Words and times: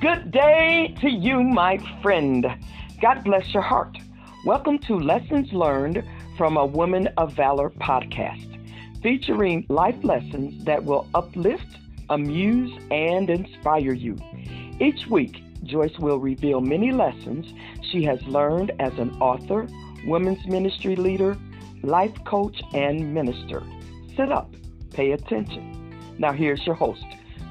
Good 0.00 0.30
day 0.30 0.94
to 1.02 1.10
you, 1.10 1.42
my 1.42 1.76
friend. 2.00 2.46
God 3.02 3.22
bless 3.22 3.52
your 3.52 3.62
heart. 3.62 3.98
Welcome 4.46 4.78
to 4.86 4.94
Lessons 4.98 5.52
Learned 5.52 6.02
from 6.38 6.56
a 6.56 6.64
Woman 6.64 7.10
of 7.18 7.34
Valor 7.34 7.68
podcast, 7.68 8.48
featuring 9.02 9.66
life 9.68 10.02
lessons 10.02 10.64
that 10.64 10.82
will 10.82 11.06
uplift, 11.12 11.76
amuse, 12.08 12.72
and 12.90 13.28
inspire 13.28 13.92
you. 13.92 14.16
Each 14.80 15.06
week, 15.06 15.42
Joyce 15.64 15.98
will 15.98 16.18
reveal 16.18 16.62
many 16.62 16.92
lessons 16.92 17.52
she 17.92 18.02
has 18.04 18.22
learned 18.22 18.72
as 18.80 18.94
an 18.98 19.10
author, 19.20 19.68
women's 20.06 20.46
ministry 20.46 20.96
leader, 20.96 21.36
life 21.82 22.24
coach, 22.24 22.62
and 22.72 23.12
minister. 23.12 23.62
Sit 24.16 24.32
up, 24.32 24.50
pay 24.94 25.12
attention. 25.12 26.14
Now, 26.18 26.32
here's 26.32 26.64
your 26.64 26.74
host, 26.74 27.04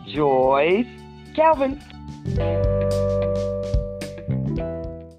Joyce 0.07 0.87
Calvin. 1.35 1.79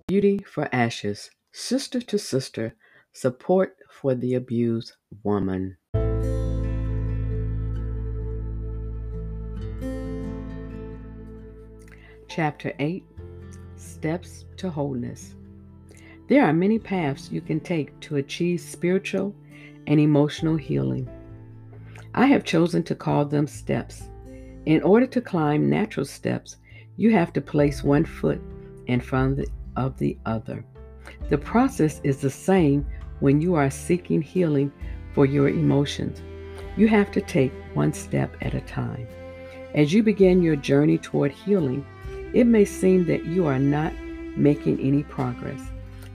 Beauty 0.09 0.39
for 0.47 0.69
Ashes, 0.73 1.31
Sister 1.53 2.01
to 2.01 2.19
Sister, 2.19 2.75
Support 3.13 3.77
for 3.89 4.15
the 4.15 4.35
Abused 4.35 4.93
Woman. 5.23 5.77
Chapter 12.29 12.73
8 12.79 13.05
Steps 13.77 14.45
to 14.57 14.71
Wholeness. 14.71 15.35
There 16.29 16.45
are 16.45 16.53
many 16.53 16.79
paths 16.79 17.31
you 17.31 17.41
can 17.41 17.61
take 17.61 17.99
to 18.01 18.17
achieve 18.17 18.61
spiritual 18.61 19.35
and 19.87 19.99
emotional 19.99 20.57
healing. 20.57 21.09
I 22.15 22.27
have 22.27 22.45
chosen 22.45 22.83
to 22.85 22.95
call 22.95 23.25
them 23.25 23.47
steps. 23.47 24.10
In 24.71 24.85
order 24.85 25.07
to 25.07 25.21
climb 25.21 25.69
natural 25.69 26.07
steps, 26.07 26.59
you 26.97 27.11
have 27.11 27.33
to 27.33 27.41
place 27.41 27.83
one 27.83 28.05
foot 28.05 28.41
in 28.87 29.01
front 29.01 29.45
of 29.75 29.99
the 29.99 30.17
other. 30.27 30.65
The 31.29 31.39
process 31.39 32.01
is 32.05 32.19
the 32.19 32.31
same 32.31 32.87
when 33.19 33.41
you 33.41 33.57
are 33.57 33.69
seeking 33.69 34.23
healing 34.23 34.73
for 35.13 35.27
your 35.27 35.49
emotions. 35.49 36.23
You 36.77 36.87
have 36.87 37.11
to 37.11 37.21
take 37.21 37.53
one 37.75 37.93
step 37.93 38.37
at 38.43 38.55
a 38.55 38.61
time. 38.61 39.09
As 39.75 39.93
you 39.93 40.05
begin 40.05 40.41
your 40.41 40.55
journey 40.55 40.99
toward 40.99 41.33
healing, 41.33 41.85
it 42.33 42.45
may 42.45 42.65
seem 42.65 43.07
that 43.07 43.25
you 43.25 43.47
are 43.47 43.59
not 43.59 43.93
making 44.37 44.79
any 44.79 45.03
progress. 45.03 45.63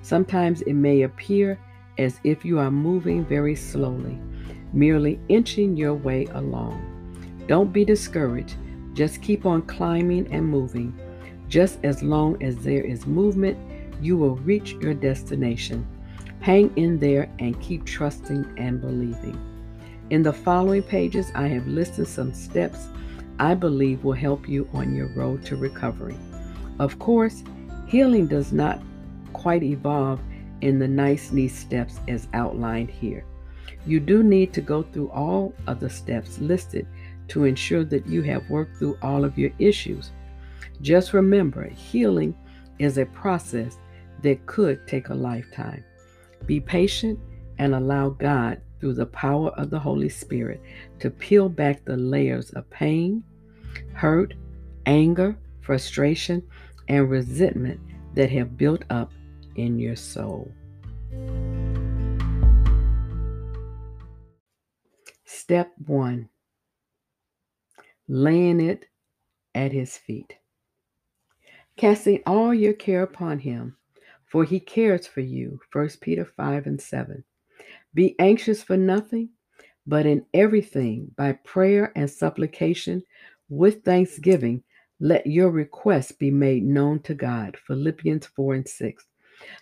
Sometimes 0.02 0.62
it 0.62 0.76
may 0.76 1.02
appear 1.02 1.60
as 1.98 2.22
if 2.24 2.46
you 2.46 2.60
are 2.60 2.72
moving 2.72 3.26
very 3.26 3.56
slowly, 3.56 4.18
merely 4.72 5.20
inching 5.28 5.76
your 5.76 5.94
way 5.94 6.24
along. 6.28 6.95
Don't 7.48 7.72
be 7.72 7.86
discouraged. 7.86 8.56
Just 8.94 9.22
keep 9.22 9.46
on 9.46 9.62
climbing 9.64 10.32
and 10.32 10.48
moving. 10.48 10.98
Just 11.48 11.80
as 11.84 12.02
long 12.02 12.42
as 12.42 12.58
there 12.58 12.84
is 12.84 13.06
movement, 13.06 13.58
you 14.02 14.18
will 14.18 14.38
reach 14.38 14.74
your 14.74 14.94
destination. 14.94 15.86
Hang 16.40 16.76
in 16.76 17.00
there 17.00 17.30
and 17.40 17.60
keep 17.62 17.86
trusting 17.86 18.46
and 18.58 18.82
believing. 18.82 19.40
In 20.10 20.24
the 20.24 20.34
following 20.34 20.84
pages, 20.84 21.32
I 21.36 21.48
have 21.48 21.68
listed 21.68 22.08
some 22.08 22.34
steps 22.34 22.88
I 23.40 23.54
believe 23.54 24.04
will 24.04 24.14
help 24.14 24.48
you 24.48 24.70
on 24.74 24.96
your 24.96 25.08
road 25.08 25.44
to 25.46 25.58
recovery. 25.58 26.16
Of 26.80 27.00
course, 27.00 27.44
healing 27.88 28.28
does 28.28 28.54
not 28.54 28.82
quite 29.34 29.64
evolve 29.64 30.22
in 30.62 30.80
the 30.80 30.88
nice, 30.88 31.32
neat 31.32 31.50
steps 31.50 32.00
as 32.08 32.28
outlined 32.34 32.90
here. 32.90 33.26
You 33.86 34.00
do 34.00 34.24
need 34.24 34.54
to 34.54 34.62
go 34.62 34.84
through 34.84 35.10
all 35.10 35.54
of 35.68 35.80
the 35.80 35.90
steps 35.90 36.40
listed 36.40 36.88
to 37.30 37.46
ensure 37.46 37.84
that 37.86 38.08
you 38.08 38.22
have 38.24 38.50
worked 38.50 38.78
through 38.78 38.98
all 39.02 39.24
of 39.24 39.38
your 39.38 39.52
issues. 39.60 40.12
Just 40.82 41.14
remember, 41.14 41.68
healing 41.70 42.36
is 42.80 42.98
a 42.98 43.06
process 43.08 43.78
that 44.22 44.46
could 44.46 44.88
take 44.88 45.10
a 45.10 45.14
lifetime. 45.14 45.84
Be 46.46 46.60
patient 46.60 47.20
and 47.58 47.74
allow 47.74 48.10
God 48.10 48.62
through 48.80 48.94
the 48.94 49.06
power 49.06 49.50
of 49.52 49.70
the 49.70 49.80
Holy 49.80 50.10
Spirit 50.10 50.62
to 51.00 51.10
peel 51.10 51.50
back 51.50 51.86
the 51.86 51.96
layers 51.96 52.52
of 52.52 52.70
pain, 52.70 53.24
hurt, 53.94 54.34
anger, 54.86 55.38
frustration, 55.62 56.44
and 56.88 57.10
resentment 57.10 57.80
that 58.14 58.30
have 58.30 58.58
built 58.58 58.84
up 58.90 59.12
in 59.56 59.80
your 59.80 59.96
soul. 59.96 60.52
Step 65.26 65.72
one 65.86 66.30
laying 68.08 68.60
it 68.60 68.86
at 69.54 69.72
his 69.72 69.98
feet. 69.98 70.36
Casting 71.78 72.22
all 72.26 72.54
your 72.54 72.74
care 72.74 73.04
upon 73.04 73.40
him, 73.40 73.76
for 74.26 74.44
he 74.44 74.60
cares 74.60 75.08
for 75.08 75.22
you. 75.22 75.60
1 75.74 75.90
Peter 76.02 76.26
5 76.26 76.68
and 76.68 76.82
7. 76.82 77.24
Be 77.94 78.16
anxious 78.20 78.64
for 78.64 78.78
nothing, 78.78 79.30
but 79.88 80.06
in 80.06 80.26
everything, 80.34 81.12
by 81.16 81.34
prayer 81.34 81.92
and 81.96 82.10
supplication, 82.10 83.04
with 83.50 83.84
thanksgiving, 83.84 84.64
let 85.00 85.28
your 85.28 85.50
requests 85.50 86.12
be 86.12 86.32
made 86.32 86.64
known 86.64 87.02
to 87.02 87.14
God. 87.14 87.58
Philippians 87.68 88.26
4 88.28 88.54
and 88.56 88.68
6. 88.68 89.06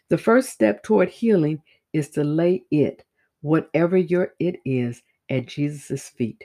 The 0.10 0.18
first 0.18 0.50
step 0.50 0.84
toward 0.84 1.10
healing 1.10 1.62
is 1.94 2.10
to 2.12 2.24
lay 2.24 2.64
it, 2.72 3.04
whatever 3.42 3.98
your 3.98 4.34
it 4.40 4.58
is, 4.66 5.02
at 5.30 5.48
Jesus' 5.48 6.10
feet. 6.10 6.44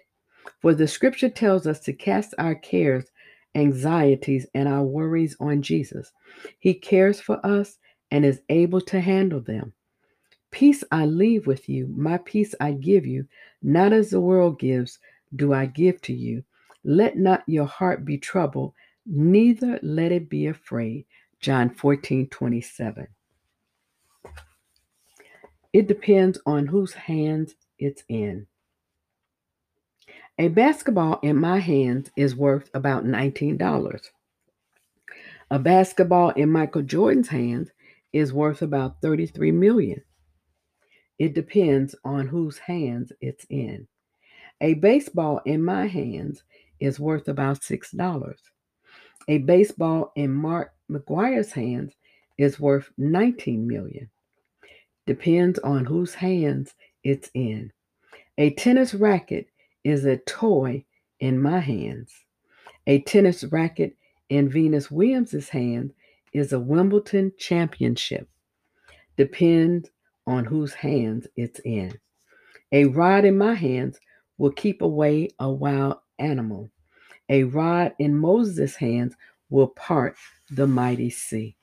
For 0.60 0.74
the 0.74 0.88
scripture 0.88 1.28
tells 1.28 1.66
us 1.66 1.80
to 1.80 1.92
cast 1.92 2.34
our 2.38 2.54
cares, 2.54 3.06
anxieties, 3.54 4.46
and 4.54 4.68
our 4.68 4.84
worries 4.84 5.36
on 5.40 5.62
Jesus. 5.62 6.12
He 6.58 6.74
cares 6.74 7.20
for 7.20 7.44
us 7.44 7.78
and 8.10 8.24
is 8.24 8.40
able 8.48 8.80
to 8.82 9.00
handle 9.00 9.40
them. 9.40 9.72
Peace 10.50 10.82
I 10.90 11.04
leave 11.04 11.46
with 11.46 11.68
you, 11.68 11.88
my 11.88 12.18
peace 12.18 12.54
I 12.60 12.72
give 12.72 13.06
you, 13.06 13.26
not 13.62 13.92
as 13.92 14.10
the 14.10 14.20
world 14.20 14.58
gives, 14.58 14.98
do 15.36 15.52
I 15.52 15.66
give 15.66 16.00
to 16.02 16.14
you. 16.14 16.42
Let 16.84 17.18
not 17.18 17.42
your 17.46 17.66
heart 17.66 18.04
be 18.04 18.16
troubled, 18.16 18.72
neither 19.04 19.78
let 19.82 20.10
it 20.12 20.28
be 20.28 20.46
afraid. 20.46 21.04
John 21.40 21.70
14 21.70 22.28
27. 22.28 23.06
It 25.72 25.86
depends 25.86 26.40
on 26.46 26.66
whose 26.66 26.94
hands 26.94 27.54
it's 27.78 28.02
in. 28.08 28.46
A 30.40 30.46
basketball 30.46 31.18
in 31.24 31.36
my 31.36 31.58
hands 31.58 32.12
is 32.16 32.36
worth 32.36 32.70
about 32.72 33.04
$19. 33.04 34.00
A 35.50 35.58
basketball 35.58 36.30
in 36.30 36.48
Michael 36.48 36.82
Jordan's 36.82 37.26
hands 37.26 37.70
is 38.12 38.32
worth 38.32 38.62
about 38.62 39.02
33 39.02 39.50
million. 39.50 40.00
It 41.18 41.34
depends 41.34 41.96
on 42.04 42.28
whose 42.28 42.56
hands 42.56 43.10
it's 43.20 43.46
in. 43.50 43.88
A 44.60 44.74
baseball 44.74 45.40
in 45.44 45.64
my 45.64 45.86
hands 45.86 46.44
is 46.78 47.00
worth 47.00 47.26
about 47.26 47.58
$6. 47.60 48.34
A 49.26 49.38
baseball 49.38 50.12
in 50.14 50.32
Mark 50.32 50.72
McGwire's 50.88 51.50
hands 51.50 51.94
is 52.38 52.60
worth 52.60 52.92
19 52.96 53.66
million. 53.66 54.08
Depends 55.04 55.58
on 55.58 55.84
whose 55.84 56.14
hands 56.14 56.74
it's 57.02 57.28
in. 57.34 57.72
A 58.38 58.50
tennis 58.50 58.94
racket 58.94 59.48
is 59.88 60.04
a 60.04 60.18
toy 60.18 60.84
in 61.20 61.40
my 61.40 61.58
hands. 61.58 62.12
A 62.86 63.00
tennis 63.00 63.44
racket 63.44 63.96
in 64.28 64.48
Venus 64.48 64.90
Williams's 64.90 65.48
hand 65.48 65.92
is 66.32 66.52
a 66.52 66.60
Wimbledon 66.60 67.32
championship. 67.38 68.28
Depends 69.16 69.90
on 70.26 70.44
whose 70.44 70.74
hands 70.74 71.26
it's 71.36 71.60
in. 71.64 71.98
A 72.70 72.84
rod 72.84 73.24
in 73.24 73.38
my 73.38 73.54
hands 73.54 73.98
will 74.36 74.52
keep 74.52 74.82
away 74.82 75.30
a 75.38 75.50
wild 75.50 75.96
animal. 76.18 76.70
A 77.30 77.44
rod 77.44 77.94
in 77.98 78.14
Moses' 78.14 78.76
hands 78.76 79.14
will 79.48 79.68
part 79.68 80.16
the 80.50 80.66
mighty 80.66 81.08
sea. 81.08 81.56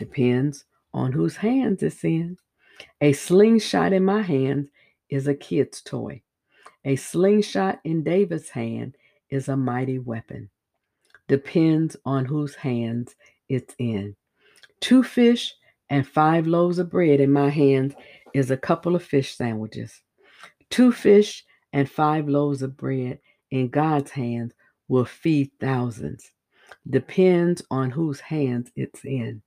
Depends 0.00 0.64
on 0.92 1.12
whose 1.12 1.36
hands 1.36 1.82
it's 1.82 2.02
in. 2.02 2.36
A 3.00 3.12
slingshot 3.12 3.92
in 3.92 4.04
my 4.04 4.22
hands 4.22 4.68
is 5.08 5.28
a 5.28 5.34
kid's 5.34 5.80
toy. 5.80 6.22
A 6.84 6.96
slingshot 6.96 7.80
in 7.84 8.02
David's 8.02 8.48
hand 8.48 8.96
is 9.30 9.48
a 9.48 9.56
mighty 9.56 9.98
weapon. 9.98 10.50
Depends 11.28 11.96
on 12.04 12.24
whose 12.24 12.54
hands 12.54 13.14
it's 13.48 13.74
in. 13.78 14.16
Two 14.80 15.02
fish 15.04 15.54
and 15.90 16.06
five 16.06 16.46
loaves 16.46 16.78
of 16.78 16.90
bread 16.90 17.20
in 17.20 17.30
my 17.30 17.48
hands 17.48 17.94
is 18.34 18.50
a 18.50 18.56
couple 18.56 18.96
of 18.96 19.04
fish 19.04 19.36
sandwiches. 19.36 20.02
Two 20.70 20.90
fish 20.90 21.44
and 21.72 21.88
five 21.88 22.28
loaves 22.28 22.62
of 22.62 22.76
bread 22.76 23.20
in 23.50 23.68
God's 23.68 24.10
hands 24.10 24.52
will 24.88 25.04
feed 25.04 25.50
thousands. 25.60 26.32
Depends 26.88 27.62
on 27.70 27.90
whose 27.90 28.20
hands 28.20 28.72
it's 28.74 29.04
in. 29.04 29.42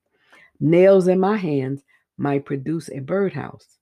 Nails 0.58 1.06
in 1.06 1.20
my 1.20 1.36
hands 1.36 1.82
might 2.16 2.46
produce 2.46 2.88
a 2.88 3.00
birdhouse. 3.00 3.78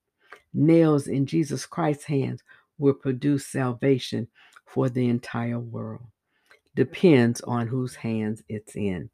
Nails 0.53 1.07
in 1.07 1.27
Jesus 1.27 1.67
Christ's 1.67 2.05
hands 2.05 2.43
will 2.79 2.95
produce 2.95 3.47
salvation 3.47 4.29
for 4.67 4.89
the 4.89 5.09
entire 5.09 5.59
world. 5.59 6.03
Mm-hmm. 6.03 6.83
Depends 6.83 7.41
on 7.43 7.67
whose 7.67 7.95
hands 7.95 8.43
it's 8.49 8.77
in. 8.77 9.11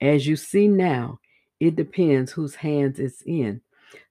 As 0.00 0.26
you 0.26 0.36
see 0.36 0.68
now, 0.68 1.20
it 1.60 1.76
depends 1.76 2.32
whose 2.32 2.54
hands 2.54 2.98
it's 2.98 3.22
in. 3.22 3.60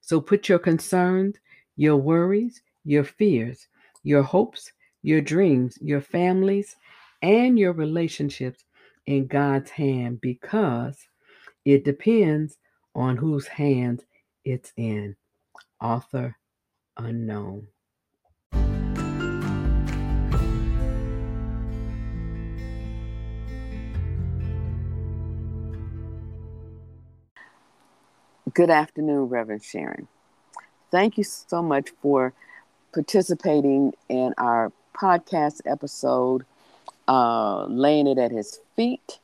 So 0.02 0.22
put 0.22 0.50
your 0.50 0.60
concerns, 0.60 1.38
your 1.76 1.98
worries, 1.98 2.62
your 2.84 3.04
fears, 3.04 3.68
your 4.04 4.24
hopes, 4.24 4.72
your 5.02 5.22
dreams, 5.22 5.78
your 5.82 6.02
families, 6.02 6.76
and 7.22 7.58
your 7.58 7.74
relationships 7.74 8.64
in 9.06 9.28
God's 9.28 9.72
hand 9.72 10.22
because 10.22 10.98
it 11.66 11.84
depends 11.84 12.58
on 12.96 13.18
whose 13.18 13.48
hands 13.48 14.04
it's 14.46 14.72
in. 14.78 15.16
Author 15.82 16.36
unknown. 16.98 17.68
Good 28.54 28.70
afternoon, 28.70 29.28
Reverend 29.28 29.64
Sharon. 29.64 30.08
Thank 30.92 31.18
you 31.18 31.26
so 31.26 31.62
much 31.62 31.90
for 32.02 32.34
participating 32.94 33.94
in 34.08 34.34
our 34.38 34.72
podcast 34.96 35.62
episode, 35.66 36.46
uh, 37.08 37.66
laying 37.66 38.08
it 38.08 38.18
at 38.18 38.32
his 38.32 38.62
feet. 38.78 39.20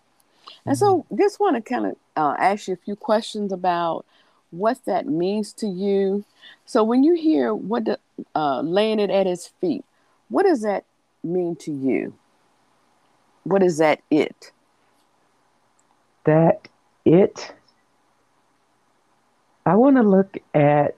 And 0.66 0.78
so, 0.78 1.00
mm-hmm. 1.04 1.18
just 1.18 1.40
want 1.40 1.56
to 1.56 1.62
kind 1.62 1.86
of 1.86 1.96
uh, 2.18 2.36
ask 2.38 2.68
you 2.68 2.74
a 2.74 2.78
few 2.78 2.98
questions 2.98 3.54
about 3.54 4.06
what 4.52 4.84
that 4.86 5.08
means 5.08 5.54
to 5.54 5.68
you. 5.68 6.26
So, 6.66 6.84
when 6.84 7.04
you 7.04 7.16
hear 7.16 7.56
what 7.56 7.86
the, 7.86 8.00
uh, 8.36 8.62
laying 8.62 9.00
it 9.00 9.10
at 9.10 9.26
his 9.26 9.48
feet, 9.48 9.86
what 10.28 10.44
does 10.44 10.62
that 10.62 10.84
mean 11.24 11.56
to 11.58 11.72
you? 11.72 12.14
What 13.44 13.64
is 13.64 13.78
that 13.78 14.02
it? 14.12 14.52
That 16.26 16.68
it 17.06 17.54
I 19.66 19.76
want 19.76 19.98
to 19.98 20.04
look 20.04 20.38
at 20.54 20.96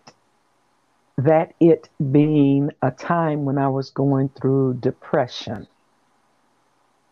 that 1.18 1.54
it 1.60 1.90
being 2.12 2.72
a 2.82 2.92
time 2.92 3.46
when 3.46 3.58
I 3.58 3.70
was 3.70 3.92
going 3.92 4.30
through 4.30 4.76
depression. 4.76 5.68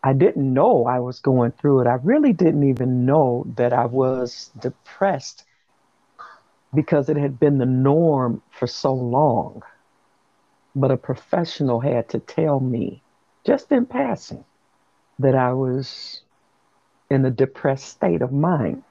I 0.04 0.12
didn't 0.12 0.52
know 0.54 0.86
I 0.86 1.00
was 1.00 1.20
going 1.20 1.52
through 1.52 1.80
it. 1.80 1.86
I 1.88 1.98
really 2.02 2.32
didn't 2.32 2.68
even 2.68 3.06
know 3.06 3.46
that 3.56 3.72
I 3.72 3.86
was 3.86 4.50
depressed 4.60 5.44
because 6.74 7.08
it 7.08 7.16
had 7.16 7.40
been 7.40 7.58
the 7.58 7.66
norm 7.66 8.42
for 8.50 8.66
so 8.66 8.94
long. 8.94 9.62
But 10.76 10.90
a 10.92 10.96
professional 10.96 11.80
had 11.80 12.08
to 12.10 12.20
tell 12.20 12.60
me, 12.60 13.02
just 13.46 13.72
in 13.72 13.86
passing, 13.86 14.44
that 15.18 15.34
I 15.34 15.52
was 15.54 16.22
in 17.10 17.24
a 17.24 17.30
depressed 17.30 17.88
state 17.88 18.22
of 18.22 18.32
mind. 18.32 18.82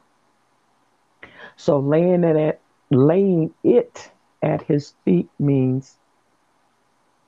So 1.57 1.79
laying 1.79 2.23
it 2.23 2.35
at 2.35 2.59
laying 2.89 3.53
it 3.63 4.11
at 4.43 4.61
his 4.61 4.93
feet 5.03 5.29
means 5.39 5.97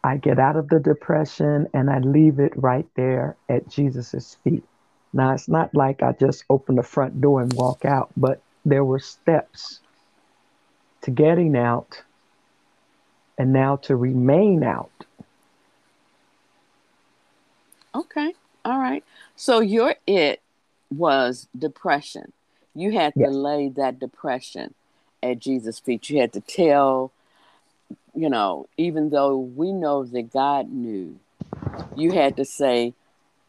I 0.03 0.18
get 0.18 0.39
out 0.39 0.56
of 0.56 0.69
the 0.69 0.79
depression 0.79 1.68
and 1.74 1.89
I 1.89 2.00
leave 2.00 2.39
it 2.39 2.53
right 2.56 2.88
there 2.95 3.35
at 3.50 3.68
Jesus' 3.68 4.38
feet. 4.44 4.63
Now 5.13 5.33
it's 5.33 5.47
not 5.47 5.74
like 5.74 6.03
I 6.03 6.12
just 6.13 6.45
open 6.50 6.75
the 6.75 6.83
front 6.83 7.19
door 7.19 7.41
and 7.41 7.51
walk 7.53 7.85
out, 7.85 8.09
but 8.15 8.41
there 8.65 8.85
were 8.85 9.00
steps 9.00 9.79
to 11.01 11.12
getting 11.12 11.57
out 11.57 12.03
and 13.38 13.53
now 13.53 13.77
to 13.77 13.95
remain 13.95 14.63
out. 14.63 14.91
Okay. 17.95 18.33
All 18.63 18.79
right. 18.79 19.03
So 19.35 19.59
your 19.59 19.95
it 20.06 20.41
was 20.89 21.47
depression 21.57 22.33
you 22.77 22.91
had 22.91 23.13
to 23.15 23.21
yes. 23.21 23.33
lay 23.33 23.69
that 23.69 24.00
depression 24.00 24.75
at 25.24 25.39
Jesus' 25.39 25.79
feet. 25.79 26.09
You 26.12 26.21
had 26.21 26.33
to 26.33 26.41
tell, 26.41 27.12
you 28.13 28.29
know, 28.29 28.68
even 28.77 29.09
though 29.09 29.38
we 29.38 29.71
know 29.71 30.06
that 30.06 30.31
God 30.31 30.71
knew, 30.71 31.19
you 31.95 32.12
had 32.12 32.38
to 32.38 32.45
say, 32.45 32.94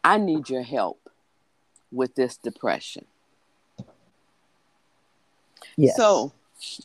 I 0.03 0.17
need 0.17 0.49
your 0.49 0.63
help 0.63 0.99
with 1.91 2.15
this 2.15 2.37
depression. 2.37 3.05
Yes. 5.77 5.95
So, 5.95 6.33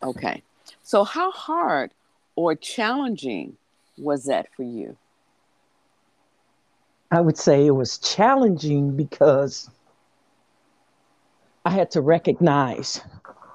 okay. 0.03 0.43
So, 0.83 1.05
how 1.05 1.31
hard 1.31 1.93
or 2.37 2.55
challenging 2.55 3.57
was 3.97 4.25
that 4.25 4.49
for 4.55 4.65
you? 4.65 4.99
I 7.11 7.21
would 7.23 7.39
say 7.39 7.67
it 7.67 7.71
was 7.71 7.97
challenging 7.99 8.97
because 8.97 9.71
I 11.65 11.71
had 11.71 11.91
to 11.93 12.01
recognize 12.01 13.01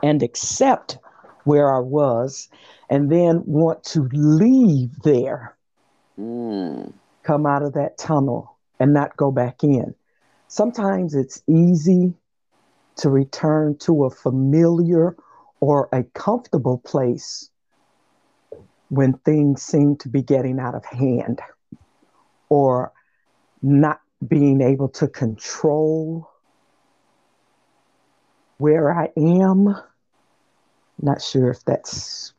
and 0.02 0.24
accept 0.24 0.98
where 1.44 1.74
I 1.74 1.80
was 1.80 2.50
and 2.90 3.12
then 3.12 3.44
want 3.46 3.84
to 3.86 4.10
leave 4.12 5.00
there, 5.04 5.56
mm. 6.20 6.92
come 7.24 7.46
out 7.46 7.62
of 7.62 7.74
that 7.74 7.98
tunnel 7.98 8.58
and 8.80 8.94
not 8.94 9.16
go 9.16 9.32
back 9.32 9.64
in. 9.64 9.94
Sometimes 10.48 11.14
it's 11.14 11.44
easy 11.48 12.14
to 12.98 13.10
return 13.10 13.78
to 13.78 14.06
a 14.06 14.10
familiar 14.10 15.16
or 15.60 15.88
a 15.92 16.04
comfortable 16.04 16.80
place 16.80 17.50
when 18.90 19.14
things 19.20 19.62
seem 19.62 19.96
to 19.98 20.10
be 20.10 20.24
getting 20.24 20.60
out 20.60 20.74
of 20.74 20.84
hand 20.86 21.40
or 22.50 22.92
not 23.62 24.02
being 24.28 24.62
able 24.62 24.90
to 24.90 25.08
control 25.08 26.30
where 28.60 28.94
I 28.94 29.10
am. 29.18 29.76
Not 31.02 31.22
sure 31.22 31.50
if 31.50 31.64
that's 31.66 32.34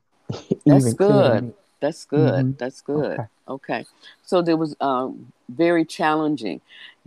that's 0.64 0.94
good. 0.94 1.54
That's 1.80 2.04
good. 2.04 2.44
Mm-hmm. 2.44 2.50
That's 2.58 2.80
good. 2.82 3.12
Okay. 3.12 3.26
okay. 3.48 3.84
So 4.22 4.42
there 4.42 4.56
was 4.56 4.76
um, 4.80 5.32
very 5.48 5.84
challenging. 5.84 6.60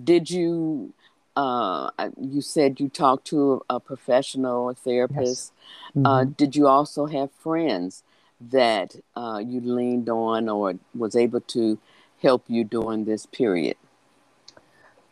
Did 0.03 0.29
you? 0.29 0.93
Uh, 1.35 1.89
you 2.21 2.41
said 2.41 2.79
you 2.79 2.89
talked 2.89 3.25
to 3.25 3.63
a, 3.67 3.79
professional, 3.79 4.69
a 4.69 4.75
therapist. 4.75 5.51
Yes. 5.95 5.95
Uh, 5.95 5.97
mm-hmm. 5.97 6.05
Uh, 6.05 6.23
did 6.25 6.55
you 6.55 6.67
also 6.67 7.07
have 7.07 7.31
friends 7.31 8.03
that 8.51 8.95
uh, 9.15 9.41
you 9.43 9.59
leaned 9.61 10.09
on 10.09 10.47
or 10.47 10.75
was 10.93 11.15
able 11.15 11.41
to 11.41 11.79
help 12.21 12.43
you 12.47 12.63
during 12.63 13.05
this 13.05 13.25
period? 13.25 13.77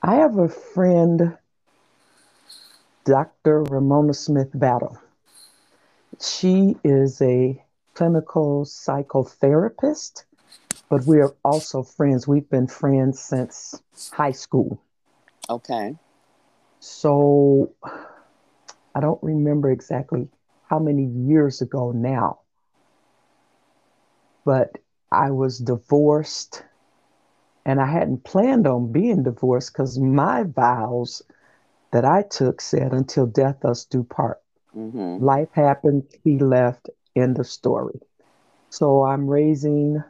I 0.03 0.15
have 0.15 0.37
a 0.37 0.47
friend 0.47 1.37
Dr. 3.03 3.63
Ramona 3.63 4.13
Smith 4.13 4.49
Battle. 4.53 4.97
She 6.19 6.75
is 6.83 7.21
a 7.21 7.63
clinical 7.93 8.65
psychotherapist, 8.65 10.23
but 10.89 11.05
we 11.05 11.19
are 11.19 11.33
also 11.43 11.83
friends. 11.83 12.27
We've 12.27 12.49
been 12.49 12.67
friends 12.67 13.19
since 13.19 13.81
high 14.11 14.31
school. 14.31 14.81
Okay. 15.49 15.95
So 16.79 17.73
I 18.93 18.99
don't 18.99 19.21
remember 19.23 19.71
exactly 19.71 20.29
how 20.67 20.79
many 20.79 21.05
years 21.05 21.61
ago 21.61 21.91
now, 21.91 22.39
but 24.45 24.77
I 25.11 25.31
was 25.31 25.57
divorced 25.57 26.63
and 27.65 27.79
I 27.79 27.85
hadn't 27.85 28.23
planned 28.23 28.67
on 28.67 28.91
being 28.91 29.23
divorced 29.23 29.73
because 29.73 29.99
my 29.99 30.43
vows 30.43 31.21
that 31.91 32.05
I 32.05 32.23
took 32.23 32.61
said, 32.61 32.93
Until 32.93 33.25
death 33.25 33.65
us 33.65 33.85
do 33.85 34.03
part. 34.03 34.39
Mm-hmm. 34.75 35.23
Life 35.23 35.49
happened, 35.53 36.03
he 36.23 36.39
left, 36.39 36.89
end 37.15 37.39
of 37.39 37.47
story. 37.47 37.99
So 38.69 39.03
I'm 39.03 39.27
raising 39.27 40.01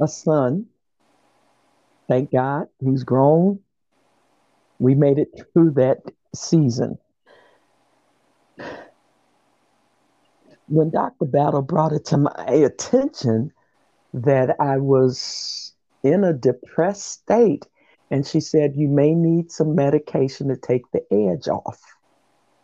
a 0.00 0.08
son. 0.08 0.66
Thank 2.08 2.32
God 2.32 2.66
he's 2.80 3.04
grown. 3.04 3.60
We 4.78 4.94
made 4.94 5.18
it 5.18 5.28
through 5.52 5.72
that 5.72 5.98
season. 6.34 6.98
When 10.66 10.90
Dr. 10.90 11.24
Battle 11.24 11.62
brought 11.62 11.92
it 11.92 12.04
to 12.06 12.18
my 12.18 12.46
attention 12.46 13.52
that 14.12 14.56
I 14.60 14.78
was 14.78 15.72
in 16.02 16.24
a 16.24 16.32
depressed 16.32 17.10
state, 17.10 17.66
and 18.14 18.24
she 18.24 18.38
said, 18.38 18.76
You 18.76 18.86
may 18.86 19.12
need 19.12 19.50
some 19.50 19.74
medication 19.74 20.46
to 20.46 20.56
take 20.56 20.82
the 20.92 21.02
edge 21.10 21.48
off. 21.48 21.80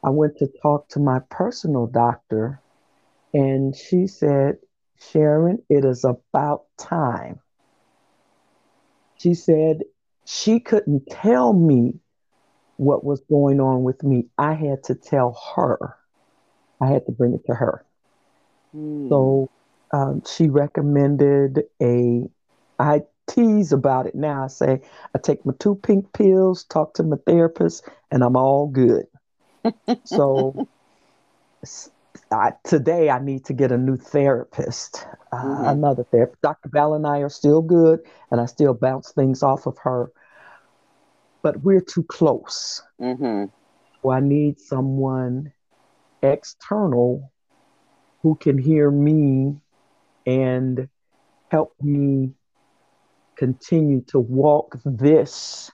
I 0.05 0.11
went 0.11 0.39
to 0.39 0.49
talk 0.63 0.89
to 0.91 1.01
my 1.01 1.19
personal 1.29 1.89
doctor, 1.89 2.61
and 3.35 3.75
she 3.75 4.07
said, 4.07 4.59
Sharon, 5.11 5.61
it 5.69 5.85
is 5.85 6.05
about 6.05 6.67
time. 6.79 7.41
She 9.19 9.35
said 9.35 9.83
she 10.25 10.61
couldn't 10.61 11.09
tell 11.11 11.53
me 11.53 11.95
what 12.77 13.03
was 13.05 13.21
going 13.29 13.59
on 13.61 13.83
with 13.83 14.05
me. 14.05 14.27
I 14.39 14.53
had 14.53 14.85
to 14.85 14.95
tell 14.95 15.37
her. 15.57 15.97
I 16.81 16.93
had 16.93 17.07
to 17.07 17.13
bring 17.13 17.35
it 17.35 17.45
to 17.47 17.57
her. 17.57 17.85
Mm. 18.73 19.09
So 19.09 19.51
um, 19.93 20.23
she 20.25 20.49
recommended 20.49 21.65
a. 21.83 22.23
I 22.79 23.01
tease 23.31 23.73
about 23.73 24.07
it 24.07 24.15
now. 24.15 24.45
I 24.45 24.49
say, 24.49 24.81
I 25.15 25.19
take 25.19 25.47
my 25.47 25.53
two 25.59 25.77
pink 25.77 26.13
pills, 26.13 26.65
talk 26.65 26.95
to 26.95 27.03
my 27.03 27.17
therapist, 27.27 27.89
and 28.11 28.23
I'm 28.23 28.37
all 28.37 28.67
good. 28.67 29.07
so 30.05 30.69
I, 32.33 32.53
today 32.65 33.11
I 33.11 33.19
need 33.21 33.45
to 33.47 33.53
get 33.53 33.73
a 33.73 33.79
new 33.79 33.97
therapist, 33.97 35.07
uh, 35.33 35.43
mm-hmm. 35.43 35.65
another 35.69 36.05
therapist. 36.05 36.43
Dr. 36.43 36.69
Bell 36.69 36.95
and 36.95 37.07
I 37.07 37.19
are 37.19 37.29
still 37.29 37.63
good, 37.63 38.01
and 38.31 38.41
I 38.41 38.47
still 38.47 38.75
bounce 38.75 39.13
things 39.13 39.43
off 39.43 39.67
of 39.67 39.79
her, 39.79 40.11
but 41.43 41.63
we're 41.63 41.81
too 41.81 42.05
close. 42.05 42.83
Mm-hmm. 43.01 43.47
So 44.03 44.11
I 44.11 44.21
need 44.21 44.59
someone 44.59 45.53
external 46.23 47.31
who 48.23 48.35
can 48.35 48.59
hear 48.59 48.91
me 48.91 49.61
and 50.27 50.89
help 51.51 51.75
me 51.81 52.35
continue 53.41 54.03
to 54.03 54.21
walk 54.21 54.77
this 54.85 55.71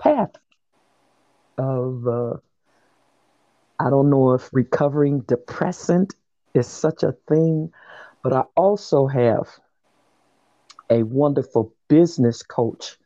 path 0.00 0.32
of 1.56 2.04
uh, 2.08 2.34
I 3.78 3.90
don't 3.90 4.10
know 4.10 4.32
if 4.32 4.50
recovering 4.52 5.20
depressant 5.20 6.16
is 6.52 6.66
such 6.66 7.04
a 7.04 7.14
thing, 7.28 7.70
but 8.24 8.32
I 8.32 8.42
also 8.56 9.06
have 9.06 9.48
a 10.90 11.04
wonderful 11.04 11.72
business 11.86 12.42
coach 12.42 12.96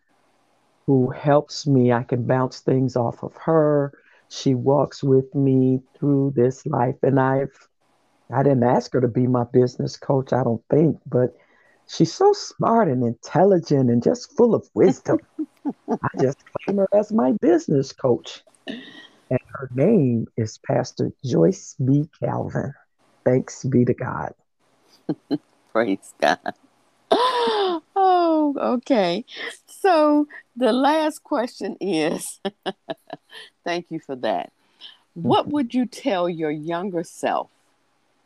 who 0.87 1.11
helps 1.11 1.67
me. 1.67 1.93
I 1.93 2.05
can 2.05 2.27
bounce 2.27 2.61
things 2.61 2.97
off 2.97 3.23
of 3.23 3.37
her. 3.45 3.93
She 4.31 4.55
walks 4.55 5.05
with 5.05 5.35
me 5.35 5.83
through 5.99 6.33
this 6.35 6.65
life, 6.65 6.97
and 7.03 7.21
I've 7.21 7.69
I 8.33 8.43
didn't 8.43 8.65
ask 8.65 8.95
her 8.95 9.03
to 9.03 9.09
be 9.09 9.27
my 9.27 9.45
business 9.45 9.99
coach, 9.99 10.33
I 10.33 10.43
don't 10.43 10.65
think, 10.71 10.99
but 11.07 11.37
she's 11.89 12.13
so 12.13 12.33
smart 12.33 12.89
and 12.89 13.03
intelligent 13.03 13.91
and 13.91 14.03
just 14.03 14.37
full 14.37 14.55
of 14.55 14.69
wisdom. 14.75 15.19
I 15.91 16.09
just 16.21 16.39
claim 16.65 16.79
her 16.79 16.89
as 16.95 17.13
my 17.13 17.33
business 17.41 17.93
coach. 17.93 18.43
And 18.67 19.41
her 19.53 19.69
name 19.75 20.27
is 20.37 20.59
Pastor 20.67 21.11
Joyce 21.25 21.75
B. 21.85 22.09
Calvin. 22.23 22.73
Thanks 23.25 23.65
be 23.65 23.85
to 23.85 23.95
God. 23.95 24.33
Praise 25.73 26.15
God. 26.21 26.39
Oh, 28.01 28.55
okay. 28.57 29.25
So 29.67 30.29
the 30.57 30.73
last 30.73 31.25
question 31.25 31.77
is 31.81 32.41
thank 33.65 33.91
you 33.91 33.99
for 33.99 34.15
that. 34.17 34.53
What 35.15 35.49
would 35.49 35.75
you 35.75 35.85
tell 35.85 36.29
your 36.29 36.51
younger 36.51 37.03
self 37.03 37.51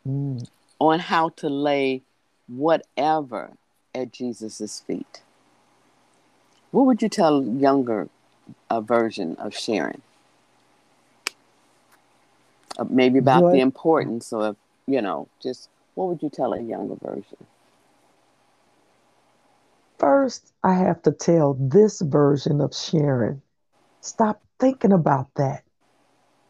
mm. 0.06 0.46
on 0.78 0.98
how 0.98 1.30
to 1.36 1.48
lay 1.48 2.02
whatever 2.56 3.52
at 3.94 4.12
Jesus' 4.12 4.80
feet? 4.80 5.22
What 6.70 6.86
would 6.86 7.02
you 7.02 7.08
tell 7.08 7.42
younger 7.42 8.08
a 8.70 8.80
version 8.80 9.36
of 9.36 9.54
Sharon? 9.54 10.02
Uh, 12.78 12.84
maybe 12.88 13.18
about 13.18 13.42
what? 13.42 13.52
the 13.52 13.60
importance 13.60 14.32
of, 14.32 14.56
you 14.86 15.02
know, 15.02 15.28
just 15.42 15.68
what 15.94 16.08
would 16.08 16.22
you 16.22 16.30
tell 16.30 16.54
a 16.54 16.60
younger 16.60 16.94
version? 17.02 17.36
First, 19.98 20.52
I 20.64 20.74
have 20.74 21.02
to 21.02 21.12
tell 21.12 21.54
this 21.54 22.00
version 22.00 22.60
of 22.60 22.74
Sharon 22.74 23.42
stop 24.00 24.42
thinking 24.58 24.92
about 24.92 25.28
that. 25.36 25.62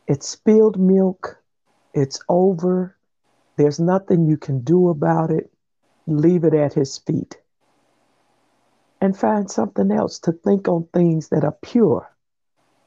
It's 0.06 0.28
spilled 0.28 0.78
milk. 0.78 1.38
It's 1.92 2.20
over. 2.28 2.96
There's 3.56 3.78
nothing 3.78 4.26
you 4.26 4.36
can 4.36 4.60
do 4.60 4.88
about 4.88 5.30
it. 5.30 5.50
Leave 6.06 6.44
it 6.44 6.54
at 6.54 6.74
his 6.74 6.98
feet. 6.98 7.36
And 9.00 9.16
find 9.16 9.50
something 9.50 9.90
else 9.90 10.18
to 10.20 10.32
think 10.32 10.68
on 10.68 10.88
things 10.92 11.28
that 11.30 11.44
are 11.44 11.56
pure, 11.62 12.08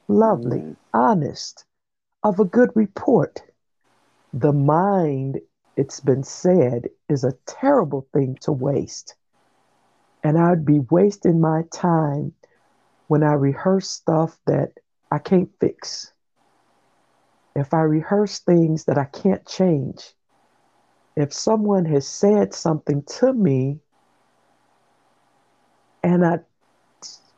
lovely, 0.08 0.60
mm. 0.60 0.76
honest, 0.94 1.64
of 2.22 2.40
a 2.40 2.44
good 2.44 2.70
report. 2.74 3.42
The 4.32 4.52
mind, 4.52 5.40
it's 5.76 6.00
been 6.00 6.24
said, 6.24 6.88
is 7.08 7.22
a 7.22 7.36
terrible 7.46 8.06
thing 8.12 8.38
to 8.42 8.52
waste. 8.52 9.14
And 10.24 10.38
I'd 10.38 10.64
be 10.64 10.80
wasting 10.80 11.40
my 11.40 11.62
time 11.70 12.32
when 13.08 13.22
I 13.22 13.34
rehearse 13.34 13.88
stuff 13.88 14.38
that 14.46 14.72
I 15.10 15.18
can't 15.18 15.50
fix. 15.60 16.12
If 17.54 17.72
I 17.72 17.82
rehearse 17.82 18.40
things 18.40 18.84
that 18.86 18.98
I 18.98 19.04
can't 19.04 19.46
change, 19.46 20.15
if 21.16 21.32
someone 21.32 21.84
has 21.86 22.06
said 22.06 22.54
something 22.54 23.02
to 23.02 23.32
me 23.32 23.78
and 26.02 26.24
I, 26.24 26.38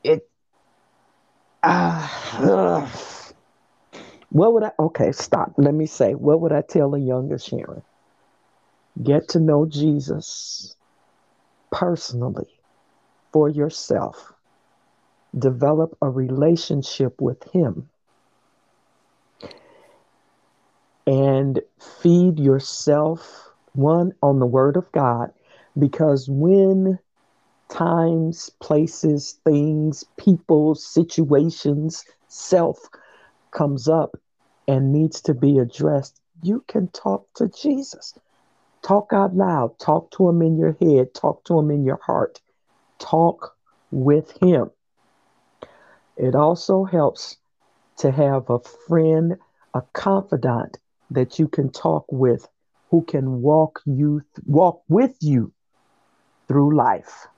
it, 0.03 0.29
uh, 1.63 2.91
what 4.31 4.53
would 4.53 4.65
I, 4.65 4.73
okay, 4.79 5.13
stop. 5.13 5.55
Let 5.57 5.75
me 5.75 5.87
say, 5.87 6.15
what 6.15 6.41
would 6.41 6.53
I 6.53 6.63
tell 6.63 6.95
a 6.95 6.99
younger 6.99 7.39
Sharon? 7.39 7.83
Get 9.03 9.29
to 9.31 9.41
know 9.41 9.65
Jesus 9.67 10.77
personally 11.71 12.49
for 13.33 13.49
yourself. 13.49 14.33
Develop 15.39 15.97
a 16.03 16.11
relationship 16.11 17.21
with 17.21 17.43
Him. 17.53 17.89
And 21.07 21.61
feed 22.03 22.39
yourself, 22.39 23.48
one, 23.79 24.13
on 24.23 24.41
the 24.41 24.47
Word 24.47 24.77
of 24.77 24.91
God, 24.93 25.31
because 25.79 26.29
when 26.29 26.99
times, 27.71 28.51
places, 28.61 29.39
things, 29.45 30.05
people, 30.19 30.75
situations, 30.75 32.05
self 32.27 32.79
comes 33.53 33.89
up 33.89 34.17
and 34.67 34.93
needs 34.93 35.21
to 35.23 35.35
be 35.35 35.59
addressed, 35.59 36.21
you 36.43 36.65
can 36.69 36.89
talk 36.89 37.27
to 37.37 37.49
Jesus. 37.49 38.15
Talk 38.83 39.13
out 39.13 39.35
loud. 39.35 39.79
Talk 39.79 40.11
to 40.13 40.29
him 40.29 40.43
in 40.43 40.59
your 40.59 40.77
head. 40.81 41.15
Talk 41.15 41.45
to 41.45 41.59
him 41.59 41.71
in 41.71 41.85
your 41.85 42.01
heart. 42.05 42.41
Talk 42.99 43.57
with 43.91 44.37
him. 44.43 44.71
It 46.17 46.35
also 46.35 46.85
helps 46.85 47.37
to 47.99 48.11
have 48.11 48.51
a 48.51 48.59
friend, 48.59 49.37
a 49.75 49.83
confidant 49.93 50.79
that 51.11 51.39
you 51.39 51.49
can 51.49 51.71
talk 51.71 52.05
with 52.11 52.47
who 52.91 53.05
can 53.05 53.43
walk 53.43 53.81
you 53.87 54.23
walk 54.47 54.83
with 54.89 55.17
you 55.21 55.53
through 56.49 56.77
life 56.77 57.29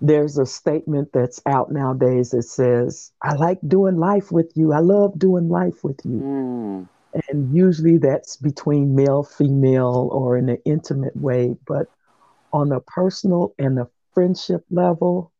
there's 0.00 0.38
a 0.38 0.46
statement 0.46 1.10
that's 1.12 1.40
out 1.46 1.70
nowadays 1.70 2.30
that 2.30 2.44
says, 2.44 3.12
I 3.22 3.34
like 3.34 3.58
doing 3.66 3.96
life 3.96 4.32
with 4.32 4.50
you. 4.54 4.72
I 4.72 4.78
love 4.78 5.18
doing 5.18 5.48
life 5.48 5.84
with 5.84 6.00
you. 6.04 6.20
Mm. 6.20 6.88
And 7.28 7.54
usually 7.54 7.98
that's 7.98 8.36
between 8.36 8.94
male, 8.94 9.22
female, 9.22 10.08
or 10.12 10.38
in 10.38 10.48
an 10.48 10.58
intimate 10.64 11.16
way. 11.16 11.54
But 11.66 11.86
on 12.52 12.72
a 12.72 12.80
personal 12.80 13.54
and 13.58 13.78
a 13.78 13.88
friendship 14.14 14.64
level, 14.70 15.32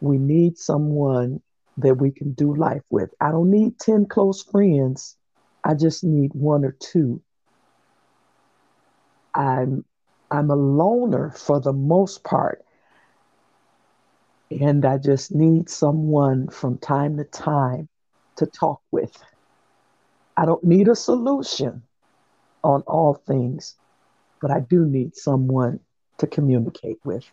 we 0.00 0.16
need 0.16 0.56
someone 0.56 1.40
that 1.76 1.96
we 1.96 2.10
can 2.10 2.32
do 2.32 2.54
life 2.54 2.84
with. 2.90 3.10
I 3.20 3.30
don't 3.30 3.50
need 3.50 3.78
10 3.78 4.06
close 4.06 4.42
friends. 4.42 5.16
I 5.64 5.74
just 5.74 6.02
need 6.02 6.30
one 6.32 6.64
or 6.64 6.74
two. 6.80 7.20
I'm 9.34 9.84
I'm 10.30 10.50
a 10.50 10.56
loner 10.56 11.30
for 11.30 11.60
the 11.60 11.72
most 11.72 12.24
part. 12.24 12.64
And 14.50 14.84
I 14.84 14.98
just 14.98 15.34
need 15.34 15.68
someone 15.68 16.48
from 16.48 16.78
time 16.78 17.16
to 17.18 17.24
time 17.24 17.88
to 18.36 18.46
talk 18.46 18.80
with. 18.90 19.22
I 20.36 20.46
don't 20.46 20.64
need 20.64 20.88
a 20.88 20.96
solution 20.96 21.82
on 22.62 22.82
all 22.82 23.14
things, 23.26 23.76
but 24.40 24.50
I 24.50 24.60
do 24.60 24.86
need 24.86 25.16
someone 25.16 25.80
to 26.18 26.26
communicate 26.26 26.98
with. 27.04 27.24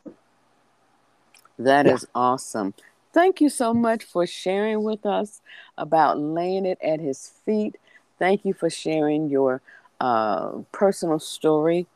That 1.58 1.86
yeah. 1.86 1.94
is 1.94 2.08
awesome. 2.14 2.74
Thank 3.14 3.40
you 3.40 3.50
so 3.50 3.74
much 3.74 4.04
for 4.04 4.28
sharing 4.28 4.84
with 4.84 5.06
us 5.06 5.42
about 5.78 6.20
laying 6.20 6.66
it 6.66 6.78
at 6.84 7.00
his 7.00 7.32
feet. 7.46 7.78
Thank 8.20 8.44
you 8.44 8.54
for 8.54 8.70
sharing 8.70 9.30
your 9.30 9.62
uh, 10.00 10.60
personal 10.72 11.20
story. 11.20 11.88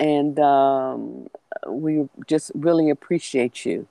And 0.00 0.38
um, 0.38 1.28
we 1.68 2.08
just 2.26 2.52
really 2.54 2.90
appreciate 2.90 3.64
you. 3.64 3.86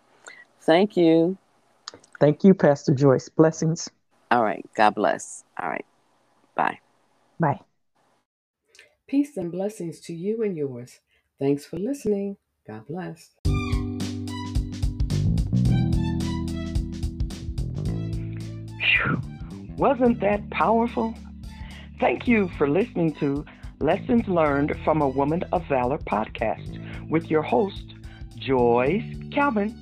Thank 0.61 0.95
you. 0.95 1.37
Thank 2.19 2.43
you, 2.43 2.53
Pastor 2.53 2.93
Joyce. 2.93 3.29
Blessings. 3.29 3.89
All 4.31 4.43
right. 4.43 4.65
God 4.75 4.95
bless. 4.95 5.43
All 5.61 5.69
right. 5.69 5.85
Bye. 6.55 6.79
Bye. 7.39 7.59
Peace 9.07 9.37
and 9.37 9.51
blessings 9.51 9.99
to 10.01 10.13
you 10.13 10.43
and 10.43 10.57
yours. 10.57 10.99
Thanks 11.39 11.65
for 11.65 11.77
listening. 11.77 12.37
God 12.67 12.85
bless. 12.87 13.31
Whew. 19.05 19.21
Wasn't 19.77 20.19
that 20.19 20.49
powerful? 20.49 21.13
Thank 21.99 22.27
you 22.27 22.47
for 22.59 22.69
listening 22.69 23.13
to 23.15 23.43
Lessons 23.79 24.27
Learned 24.27 24.75
from 24.83 25.01
a 25.01 25.07
Woman 25.07 25.41
of 25.51 25.65
Valor 25.67 25.97
podcast 25.97 27.09
with 27.09 27.31
your 27.31 27.41
host, 27.41 27.95
Joyce 28.35 29.03
Calvin. 29.31 29.75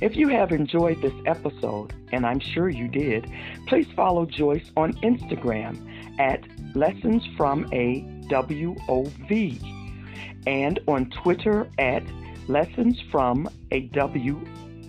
If 0.00 0.16
you 0.16 0.26
have 0.28 0.50
enjoyed 0.50 1.00
this 1.00 1.14
episode, 1.26 1.94
and 2.10 2.26
I'm 2.26 2.40
sure 2.40 2.68
you 2.68 2.88
did, 2.88 3.30
please 3.68 3.86
follow 3.94 4.26
Joyce 4.26 4.72
on 4.76 4.94
Instagram 4.94 5.78
at 6.18 6.44
Lessons 6.74 7.24
from 7.36 7.68
a 7.72 8.02
WOV 8.28 9.62
and 10.48 10.80
on 10.88 11.08
Twitter 11.10 11.68
at 11.78 12.02
Lessons 12.48 13.00
from 13.12 13.48
a 13.70 13.88
WOV. 13.90 14.88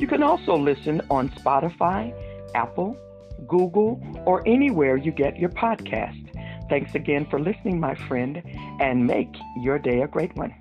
You 0.00 0.06
can 0.08 0.24
also 0.24 0.56
listen 0.56 1.00
on 1.10 1.28
Spotify, 1.28 2.12
Apple, 2.56 2.96
Google, 3.48 4.00
or 4.26 4.46
anywhere 4.46 4.96
you 4.96 5.12
get 5.12 5.38
your 5.38 5.50
podcast. 5.50 6.28
Thanks 6.68 6.94
again 6.94 7.26
for 7.26 7.38
listening, 7.38 7.78
my 7.78 7.94
friend, 7.94 8.42
and 8.80 9.06
make 9.06 9.34
your 9.56 9.78
day 9.78 10.02
a 10.02 10.08
great 10.08 10.34
one. 10.36 10.54